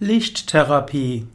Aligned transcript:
Lichttherapie. 0.00 1.26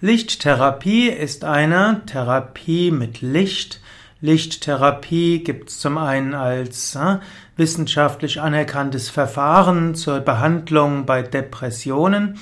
Lichttherapie 0.00 1.08
ist 1.08 1.42
eine 1.42 2.02
Therapie 2.06 2.92
mit 2.92 3.20
Licht. 3.20 3.80
Lichttherapie 4.20 5.42
gibt 5.42 5.70
es 5.70 5.80
zum 5.80 5.98
einen 5.98 6.32
als 6.32 6.94
äh, 6.94 7.16
wissenschaftlich 7.56 8.40
anerkanntes 8.40 9.10
Verfahren 9.10 9.96
zur 9.96 10.20
Behandlung 10.20 11.04
bei 11.04 11.22
Depressionen. 11.22 12.38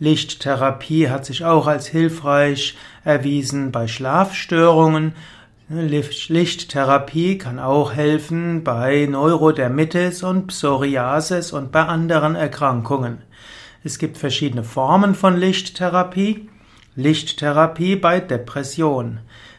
Lichttherapie 0.00 1.08
hat 1.08 1.26
sich 1.26 1.44
auch 1.44 1.68
als 1.68 1.86
hilfreich 1.86 2.76
erwiesen 3.04 3.70
bei 3.70 3.86
Schlafstörungen. 3.86 5.14
Lichttherapie 5.68 7.38
kann 7.38 7.60
auch 7.60 7.92
helfen 7.92 8.64
bei 8.64 9.06
Neurodermitis 9.08 10.24
und 10.24 10.48
Psoriasis 10.48 11.52
und 11.52 11.70
bei 11.70 11.84
anderen 11.84 12.34
Erkrankungen. 12.34 13.18
Es 13.86 13.98
gibt 13.98 14.16
verschiedene 14.16 14.64
Formen 14.64 15.14
von 15.14 15.36
Lichttherapie. 15.36 16.48
Lichttherapie 16.96 17.96
bei 17.96 18.18
Depression. 18.18 19.18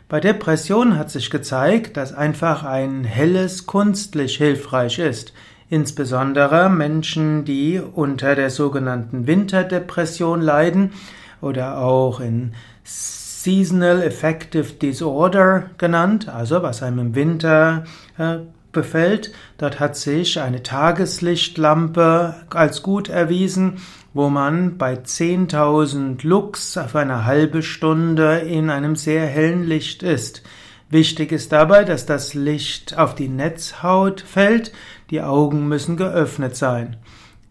Bei 0.09 0.19
Depression 0.19 0.97
hat 0.97 1.11
sich 1.11 1.29
gezeigt, 1.29 1.95
dass 1.95 2.11
einfach 2.11 2.63
ein 2.63 3.03
helles 3.03 3.67
Kunstlicht 3.67 4.37
hilfreich 4.37 4.97
ist. 4.97 5.33
Insbesondere 5.69 6.71
Menschen, 6.71 7.45
die 7.45 7.79
unter 7.79 8.33
der 8.33 8.49
sogenannten 8.49 9.27
Winterdepression 9.27 10.41
leiden 10.41 10.93
oder 11.39 11.77
auch 11.77 12.19
in 12.19 12.53
Seasonal 12.83 14.01
Affective 14.01 14.73
Disorder 14.73 15.69
genannt, 15.77 16.29
also 16.29 16.63
was 16.63 16.81
einem 16.81 16.97
im 16.97 17.15
Winter 17.15 17.83
äh, 18.17 18.37
befällt. 18.75 19.31
Dort 19.57 19.79
hat 19.79 19.97
sich 19.97 20.39
eine 20.39 20.61
Tageslichtlampe 20.61 22.35
als 22.51 22.83
gut 22.83 23.09
erwiesen, 23.09 23.77
wo 24.13 24.29
man 24.29 24.77
bei 24.77 24.93
10.000 24.93 26.25
Lux 26.25 26.77
auf 26.77 26.95
eine 26.95 27.25
halbe 27.25 27.63
Stunde 27.63 28.37
in 28.37 28.69
einem 28.69 28.95
sehr 28.95 29.25
hellen 29.25 29.63
Licht 29.63 30.03
ist. 30.03 30.43
Wichtig 30.91 31.31
ist 31.31 31.51
dabei, 31.51 31.83
dass 31.83 32.05
das 32.05 32.35
Licht 32.35 32.97
auf 32.97 33.15
die 33.15 33.27
Netzhaut 33.27 34.21
fällt, 34.21 34.71
die 35.09 35.21
Augen 35.21 35.67
müssen 35.67 35.97
geöffnet 35.97 36.55
sein. 36.55 36.97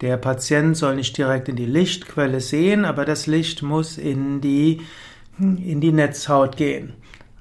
Der 0.01 0.17
Patient 0.17 0.75
soll 0.75 0.95
nicht 0.95 1.17
direkt 1.17 1.49
in 1.49 1.55
die 1.55 1.65
Lichtquelle 1.65 2.41
sehen, 2.41 2.85
aber 2.85 3.05
das 3.05 3.27
Licht 3.27 3.61
muss 3.61 3.97
in 3.97 4.41
die, 4.41 4.81
in 5.37 5.81
die 5.81 5.91
Netzhaut 5.91 6.57
gehen. 6.57 6.93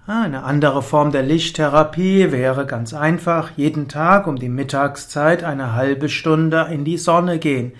Eine 0.07 0.43
andere 0.45 0.83
Form 0.83 1.13
der 1.13 1.23
Lichttherapie 1.23 2.31
wäre 2.31 2.67
ganz 2.67 2.93
einfach, 2.93 3.53
jeden 3.57 3.89
Tag 3.89 4.27
um 4.27 4.37
die 4.37 4.51
Mittagszeit 4.51 5.43
eine 5.45 5.73
halbe 5.73 6.11
Stunde 6.11 6.69
in 6.71 6.85
die 6.85 6.99
Sonne 6.99 7.39
gehen. 7.39 7.73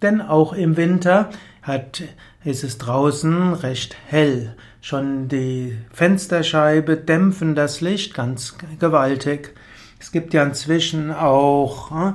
Denn 0.00 0.20
auch 0.20 0.52
im 0.52 0.76
Winter 0.76 1.30
hat, 1.60 2.04
ist 2.44 2.62
es 2.62 2.78
draußen 2.78 3.54
recht 3.54 3.96
hell. 4.06 4.54
Schon 4.80 5.26
die 5.26 5.76
Fensterscheibe 5.92 6.96
dämpfen 6.96 7.56
das 7.56 7.80
Licht 7.80 8.14
ganz 8.14 8.54
gewaltig. 8.78 9.52
Es 9.98 10.12
gibt 10.12 10.34
ja 10.34 10.44
inzwischen 10.44 11.10
auch, 11.10 12.14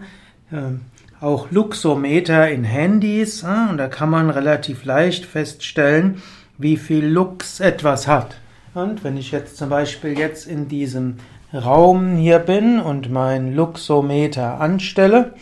äh, 0.50 1.20
auch 1.20 1.52
Luxometer 1.52 2.50
in 2.50 2.64
Handys 2.64 3.44
äh, 3.44 3.70
und 3.70 3.80
da 3.80 3.90
kann 3.90 4.10
man 4.10 4.30
relativ 4.30 4.86
leicht 4.86 5.26
feststellen, 5.26 6.22
wie 6.58 6.78
viel 6.78 7.06
Lux 7.06 7.60
etwas 7.60 8.08
hat. 8.08 8.38
Und 8.74 9.04
wenn 9.04 9.18
ich 9.18 9.32
jetzt 9.32 9.58
zum 9.58 9.70
Beispiel 9.70 10.18
jetzt 10.18 10.48
in 10.48 10.68
diesem 10.68 11.18
Raum 11.54 12.18
hier 12.18 12.40
bin 12.40 12.80
und 12.80 13.10
mein 13.10 13.56
Luxometer 13.56 14.60
anstelle, 14.60 15.34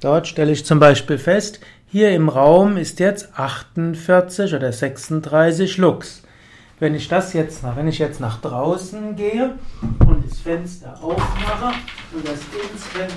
dort 0.00 0.28
stelle 0.28 0.52
ich 0.52 0.64
zum 0.64 0.78
Beispiel 0.78 1.18
fest, 1.18 1.60
hier 1.86 2.12
im 2.12 2.28
Raum 2.28 2.76
ist 2.76 3.00
jetzt 3.00 3.36
48 3.36 4.54
oder 4.54 4.72
36 4.72 5.76
Lux. 5.76 6.22
Wenn 6.78 6.94
ich 6.94 7.08
das 7.08 7.32
jetzt, 7.32 7.62
wenn 7.76 7.88
ich 7.88 7.98
jetzt 7.98 8.20
nach 8.20 8.40
draußen 8.40 9.16
gehe 9.16 9.56
und 10.06 10.24
das 10.24 10.38
Fenster 10.38 10.96
aufmache 11.02 11.74
und 12.14 12.26
das 12.26 12.38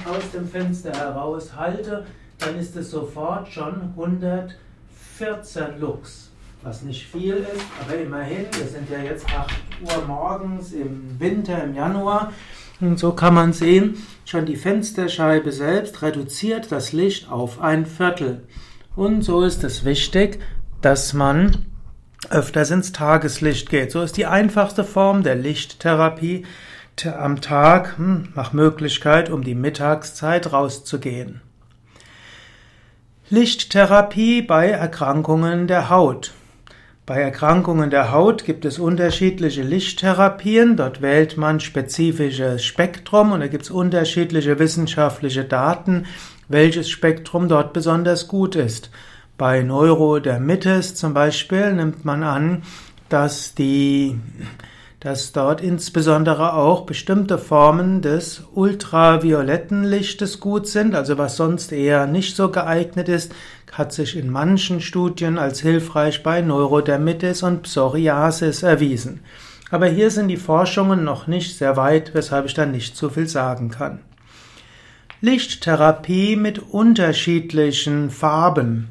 aus 0.06 0.32
dem 0.34 0.48
Fenster 0.48 0.92
heraus 0.92 1.56
halte, 1.56 2.06
dann 2.40 2.60
ist 2.60 2.76
es 2.76 2.92
sofort 2.92 3.48
schon 3.48 3.94
114 3.96 5.80
Lux 5.80 6.33
was 6.64 6.82
nicht 6.82 7.06
viel 7.06 7.36
ist, 7.36 7.66
aber 7.82 7.98
immerhin, 8.00 8.46
wir 8.52 8.68
sind 8.68 8.90
ja 8.90 9.00
jetzt 9.00 9.26
8 9.28 9.52
Uhr 9.82 10.06
morgens 10.08 10.72
im 10.72 11.20
Winter, 11.20 11.64
im 11.64 11.76
Januar, 11.76 12.32
und 12.80 13.00
so 13.00 13.14
kann 13.14 13.34
man 13.34 13.54
sehen, 13.54 13.98
schon 14.26 14.46
die 14.46 14.56
Fensterscheibe 14.56 15.52
selbst 15.52 16.02
reduziert 16.02 16.72
das 16.72 16.92
Licht 16.92 17.32
auf 17.32 17.62
ein 17.62 17.86
Viertel. 17.86 18.44
Und 18.96 19.22
so 19.22 19.44
ist 19.44 19.64
es 19.64 19.86
wichtig, 19.86 20.40
dass 20.82 21.14
man 21.14 21.66
öfters 22.30 22.72
ins 22.72 22.92
Tageslicht 22.92 23.70
geht. 23.70 23.92
So 23.92 24.02
ist 24.02 24.18
die 24.18 24.26
einfachste 24.26 24.84
Form 24.84 25.24
der 25.24 25.36
Lichttherapie 25.36 26.46
am 27.18 27.42
Tag 27.42 27.98
hm, 27.98 28.30
nach 28.36 28.54
Möglichkeit, 28.54 29.30
um 29.30 29.44
die 29.44 29.56
Mittagszeit 29.56 30.52
rauszugehen. 30.52 31.42
Lichttherapie 33.30 34.42
bei 34.42 34.70
Erkrankungen 34.70 35.68
der 35.68 35.90
Haut. 35.90 36.34
Bei 37.06 37.20
Erkrankungen 37.20 37.90
der 37.90 38.14
Haut 38.14 38.46
gibt 38.46 38.64
es 38.64 38.80
unterschiedliche 38.80 39.62
Lichttherapien. 39.62 40.78
Dort 40.78 41.02
wählt 41.02 41.36
man 41.36 41.60
spezifisches 41.60 42.64
Spektrum 42.64 43.34
und 43.34 43.42
da 43.42 43.48
gibt 43.48 43.64
es 43.64 43.72
unterschiedliche 43.72 44.58
wissenschaftliche 44.58 45.44
Daten, 45.44 46.06
welches 46.48 46.90
Spektrum 46.90 47.50
dort 47.50 47.74
besonders 47.74 48.30
gut 48.30 48.56
ist. 48.56 48.90
Bei 49.38 49.64
Neurodermitis 49.64 50.96
zum 50.96 51.14
Beispiel 51.14 51.74
nimmt 51.74 52.06
man 52.06 52.24
an, 52.24 52.64
dass 53.10 53.54
die 53.54 54.18
dass 55.02 55.34
dort 55.34 55.60
insbesondere 55.60 56.54
auch 56.54 56.86
bestimmte 56.86 57.38
Formen 57.38 58.02
des 58.02 58.44
ultravioletten 58.54 59.84
Lichtes 59.84 60.40
gut 60.40 60.66
sind, 60.66 60.96
also 60.96 61.18
was 61.18 61.36
sonst 61.36 61.74
eher 61.74 62.08
nicht 62.08 62.38
so 62.38 62.50
geeignet 62.50 63.10
ist, 63.10 63.34
hat 63.74 63.92
sich 63.92 64.16
in 64.16 64.30
manchen 64.30 64.82
Studien 64.82 65.38
als 65.38 65.62
hilfreich 65.62 66.24
bei 66.24 66.42
Neurodermitis 66.42 67.44
und 67.44 67.64
Psoriasis 67.64 68.64
erwiesen. 68.64 69.22
Aber 69.72 69.88
hier 69.88 70.12
sind 70.12 70.28
die 70.28 70.38
Forschungen 70.38 71.04
noch 71.04 71.26
nicht 71.26 71.58
sehr 71.58 71.76
weit, 71.78 72.14
weshalb 72.14 72.46
ich 72.46 72.54
da 72.54 72.66
nicht 72.66 72.96
so 72.96 73.10
viel 73.10 73.28
sagen 73.28 73.70
kann. 73.70 74.00
Lichttherapie 75.22 76.36
mit 76.36 76.60
unterschiedlichen 76.60 78.10
Farben. 78.10 78.90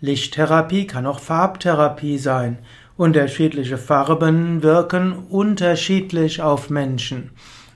Lichttherapie 0.00 0.86
kann 0.86 1.06
auch 1.06 1.18
Farbtherapie 1.18 2.18
sein. 2.18 2.58
Unterschiedliche 2.96 3.78
Farben 3.78 4.62
wirken 4.62 5.12
unterschiedlich 5.14 6.42
auf 6.42 6.70
Menschen. 6.70 7.30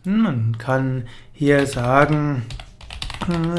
Man 0.05 0.59
kann 0.59 1.09
hier 1.33 1.67
sagen, 1.67 2.43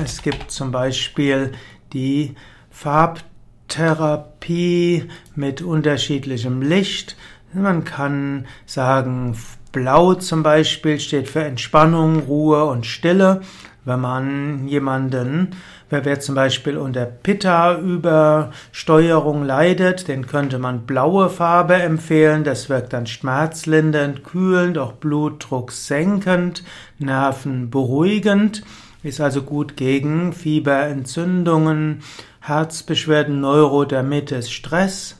es 0.04 0.22
gibt 0.22 0.52
zum 0.52 0.72
Beispiel 0.72 1.52
die 1.92 2.36
Farbtherapie 2.76 5.08
mit 5.34 5.62
unterschiedlichem 5.62 6.62
Licht. 6.62 7.16
Man 7.54 7.86
kann 7.86 8.48
sagen, 8.66 9.38
Blau 9.72 10.16
zum 10.16 10.44
Beispiel 10.44 11.00
steht 11.00 11.30
für 11.30 11.46
Entspannung, 11.46 12.20
Ruhe 12.20 12.66
und 12.66 12.86
Stille. 12.86 13.40
Wenn 13.86 14.02
man 14.02 14.68
jemanden, 14.68 15.52
wer 15.90 16.20
zum 16.20 16.36
Beispiel 16.36 16.78
unter 16.78 17.06
Pitta-Übersteuerung 17.06 19.46
leidet, 19.46 20.10
den 20.10 20.28
könnte 20.28 20.60
man 20.60 20.86
blaue 20.86 21.30
Farbe 21.30 21.76
empfehlen. 21.76 22.44
Das 22.44 22.68
wirkt 22.68 22.92
dann 22.92 23.08
schmerzlindernd, 23.08 24.26
kühlend, 24.26 24.78
auch 24.78 24.92
Blutdruck 24.92 25.72
senkend, 25.72 26.66
Nerven 27.00 27.70
beruhigend, 27.70 28.64
ist 29.02 29.22
also 29.22 29.44
gut 29.44 29.78
gegen 29.78 30.34
Fieberentzündungen, 30.34 32.02
Herzbeschwerden, 32.48 33.42
Neurodermitis, 33.42 34.52
Stress. 34.52 35.16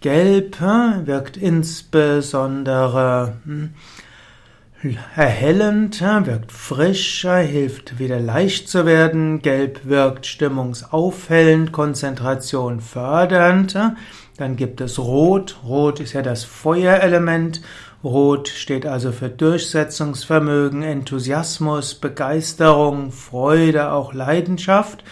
Gelb 0.00 0.60
wirkt 0.60 1.36
insbesondere 1.36 3.34
hm, 3.44 3.70
erhellend, 5.14 6.00
wirkt 6.00 6.50
frischer, 6.50 7.36
hilft 7.36 8.00
wieder 8.00 8.18
leicht 8.18 8.68
zu 8.68 8.84
werden. 8.84 9.42
Gelb 9.42 9.82
wirkt 9.84 10.26
stimmungsaufhellend, 10.26 11.70
Konzentration 11.70 12.80
fördernd. 12.80 13.78
Dann 14.36 14.56
gibt 14.56 14.80
es 14.80 14.98
Rot. 14.98 15.58
Rot 15.64 16.00
ist 16.00 16.14
ja 16.14 16.22
das 16.22 16.42
Feuerelement. 16.42 17.60
Rot 18.02 18.48
steht 18.48 18.86
also 18.86 19.12
für 19.12 19.28
Durchsetzungsvermögen, 19.28 20.82
Enthusiasmus, 20.82 21.94
Begeisterung, 21.94 23.12
Freude, 23.12 23.92
auch 23.92 24.12
Leidenschaft. 24.12 25.04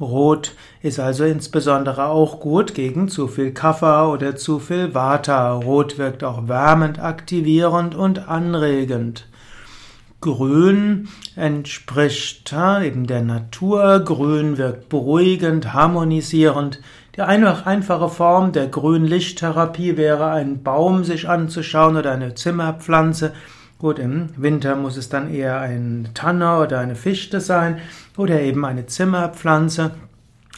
Rot 0.00 0.54
ist 0.80 1.00
also 1.00 1.24
insbesondere 1.24 2.06
auch 2.06 2.40
gut 2.40 2.74
gegen 2.74 3.08
zu 3.08 3.26
viel 3.26 3.52
Kaffer 3.52 4.12
oder 4.12 4.36
zu 4.36 4.58
viel 4.58 4.94
Vata. 4.94 5.52
Rot 5.54 5.98
wirkt 5.98 6.22
auch 6.22 6.46
wärmend, 6.46 7.00
aktivierend 7.00 7.94
und 7.94 8.28
anregend. 8.28 9.26
Grün 10.20 11.08
entspricht 11.36 12.52
eben 12.52 13.06
der 13.06 13.22
Natur. 13.22 14.00
Grün 14.00 14.58
wirkt 14.58 14.88
beruhigend, 14.88 15.72
harmonisierend. 15.72 16.80
Die 17.14 17.22
einfache 17.22 18.08
Form 18.08 18.52
der 18.52 18.68
Grünlichttherapie 18.68 19.96
wäre, 19.96 20.30
einen 20.30 20.62
Baum 20.62 21.04
sich 21.04 21.28
anzuschauen 21.28 21.96
oder 21.96 22.12
eine 22.12 22.34
Zimmerpflanze. 22.34 23.32
Gut, 23.78 24.00
im 24.00 24.30
Winter 24.36 24.74
muss 24.74 24.96
es 24.96 25.08
dann 25.08 25.32
eher 25.32 25.60
ein 25.60 26.08
Tanne 26.12 26.58
oder 26.58 26.80
eine 26.80 26.96
Fichte 26.96 27.40
sein 27.40 27.80
oder 28.16 28.40
eben 28.40 28.64
eine 28.64 28.86
Zimmerpflanze. 28.86 29.92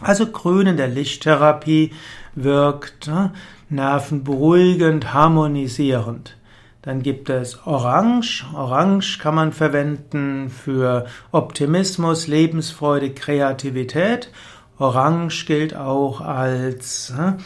Also 0.00 0.26
Grün 0.28 0.68
in 0.68 0.76
der 0.78 0.88
Lichttherapie 0.88 1.92
wirkt 2.34 3.08
ne, 3.08 3.32
nervenberuhigend, 3.68 5.12
harmonisierend. 5.12 6.38
Dann 6.80 7.02
gibt 7.02 7.28
es 7.28 7.66
Orange. 7.66 8.46
Orange 8.54 9.18
kann 9.18 9.34
man 9.34 9.52
verwenden 9.52 10.48
für 10.48 11.04
Optimismus, 11.30 12.26
Lebensfreude, 12.26 13.10
Kreativität. 13.10 14.30
Orange 14.78 15.44
gilt 15.44 15.76
auch 15.76 16.22
als 16.22 17.12
ne, 17.14 17.36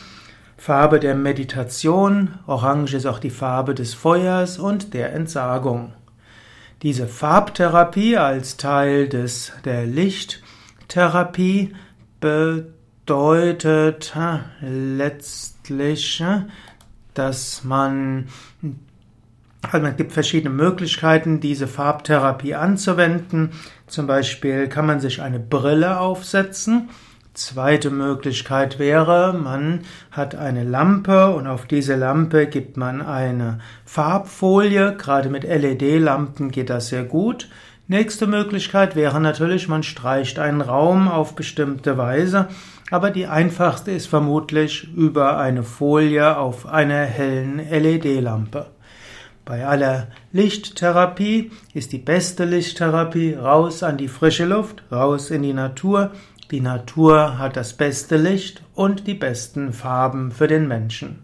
Farbe 0.65 0.99
der 0.99 1.15
Meditation. 1.15 2.39
Orange 2.47 2.95
ist 2.95 3.05
auch 3.05 3.19
die 3.19 3.29
Farbe 3.29 3.75
des 3.75 3.93
Feuers 3.93 4.59
und 4.59 4.95
der 4.95 5.13
Entsagung. 5.13 5.93
Diese 6.81 7.07
Farbtherapie 7.07 8.17
als 8.17 8.57
Teil 8.57 9.07
des, 9.07 9.53
der 9.67 9.85
Lichttherapie 9.85 11.75
bedeutet 12.19 14.17
letztlich, 14.63 16.25
dass 17.13 17.63
man 17.63 18.29
also 19.71 19.87
es 19.87 19.97
gibt 19.99 20.13
verschiedene 20.13 20.55
Möglichkeiten, 20.55 21.41
diese 21.41 21.67
Farbtherapie 21.67 22.55
anzuwenden. 22.55 23.51
Zum 23.87 24.07
Beispiel 24.07 24.69
kann 24.69 24.87
man 24.87 25.01
sich 25.01 25.21
eine 25.21 25.41
Brille 25.41 26.01
aufsetzen. 26.01 26.89
Zweite 27.35 27.91
Möglichkeit 27.91 28.79
wäre, 28.79 29.33
man 29.33 29.81
hat 30.13 30.37
eine 30.37 30.63
Lampe 30.63 31.31
und 31.35 31.49
auf 31.49 31.67
diese 31.67 31.97
Lampe 31.97 32.47
gibt 32.47 32.77
man 32.77 33.03
eine 33.03 33.59
Farbfolie. 33.85 34.95
Gerade 34.97 35.31
mit 35.31 35.43
LED-Lampen 35.43 36.53
geht 36.53 36.71
das 36.71 36.91
sehr 36.91 37.03
gut. 37.03 37.49
Nächste 37.89 38.29
Möglichkeit 38.29 38.95
wäre 38.95 39.21
natürlich, 39.21 39.67
man 39.67 39.83
streicht 39.83 40.39
einen 40.39 40.61
Raum 40.61 41.09
auf 41.09 41.35
bestimmte 41.35 41.99
Weise, 41.99 42.47
aber 42.93 43.11
die 43.11 43.27
einfachste 43.27 43.91
ist 43.91 44.07
vermutlich 44.07 44.89
über 44.95 45.37
eine 45.37 45.65
Folie 45.65 46.37
auf 46.37 46.67
einer 46.67 47.03
hellen 47.03 47.59
LED-Lampe. 47.59 48.67
Bei 49.45 49.67
aller 49.67 50.07
Lichttherapie 50.33 51.51
ist 51.75 51.93
die 51.93 51.99
beste 51.99 52.47
Lichttherapie 52.47 53.35
raus 53.35 53.83
an 53.83 53.99
die 53.99 54.09
frische 54.09 54.47
Luft, 54.47 54.83
raus 54.91 55.31
in 55.31 55.43
die 55.43 55.53
Natur. 55.53 56.13
Die 56.51 56.61
Natur 56.61 57.39
hat 57.39 57.57
das 57.57 57.73
beste 57.73 58.17
Licht 58.17 58.63
und 58.75 59.07
die 59.07 59.15
besten 59.15 59.73
Farben 59.73 60.31
für 60.31 60.47
den 60.47 60.69
Menschen. 60.69 61.24